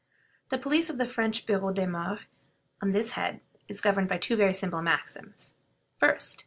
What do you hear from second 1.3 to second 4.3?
Bureau des Moeurs on this head is governed by